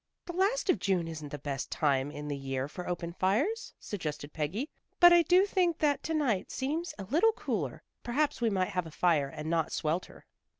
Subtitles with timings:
[0.25, 4.33] "The last of June isn't the best time in the year for open fires," suggested
[4.33, 4.67] Peggy.
[4.99, 7.83] "But I do think that to night seems a little cooler.
[8.01, 10.25] Perhaps we might have a fire and not swelter."